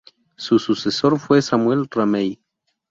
Su 0.35 0.57
sucesor 0.57 1.19
fue 1.19 1.43
Samuel 1.43 1.87
Ramey. 1.91 2.41